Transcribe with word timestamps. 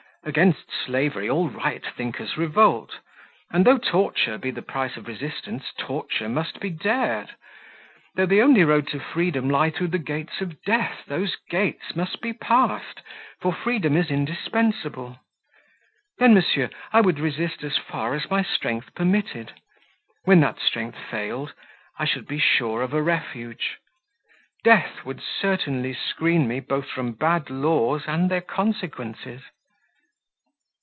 Against 0.23 0.67
slavery 0.85 1.27
all 1.27 1.49
right 1.49 1.83
thinkers 1.83 2.37
revolt, 2.37 2.99
and 3.49 3.65
though 3.65 3.79
torture 3.79 4.37
be 4.37 4.51
the 4.51 4.61
price 4.61 4.95
of 4.95 5.07
resistance, 5.07 5.73
torture 5.79 6.29
must 6.29 6.59
be 6.59 6.69
dared: 6.69 7.35
though 8.13 8.27
the 8.27 8.43
only 8.43 8.63
road 8.63 8.85
to 8.89 8.99
freedom 8.99 9.49
lie 9.49 9.71
through 9.71 9.87
the 9.87 9.97
gates 9.97 10.39
of 10.39 10.61
death, 10.61 10.99
those 11.07 11.37
gates 11.49 11.95
must 11.95 12.21
be 12.21 12.33
passed; 12.33 13.01
for 13.39 13.51
freedom 13.51 13.97
is 13.97 14.11
indispensable. 14.11 15.17
Then, 16.19 16.35
monsieur, 16.35 16.69
I 16.93 17.01
would 17.01 17.17
resist 17.19 17.63
as 17.63 17.77
far 17.79 18.13
as 18.13 18.29
my 18.29 18.43
strength 18.43 18.93
permitted; 18.93 19.53
when 20.25 20.39
that 20.41 20.59
strength 20.59 20.99
failed 20.99 21.55
I 21.97 22.05
should 22.05 22.27
be 22.27 22.37
sure 22.37 22.83
of 22.83 22.93
a 22.93 23.01
refuge. 23.01 23.79
Death 24.63 25.03
would 25.03 25.19
certainly 25.23 25.95
screen 25.95 26.47
me 26.47 26.59
both 26.59 26.85
from 26.87 27.13
bad 27.13 27.49
laws 27.49 28.03
and 28.05 28.29
their 28.29 28.41
consequences." 28.41 29.41